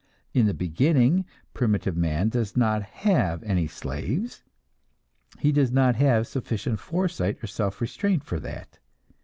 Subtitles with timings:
[0.33, 4.41] In the beginning primitive man does not have any slaves,
[5.37, 8.79] he does not have sufficient foresight or self restraint for that.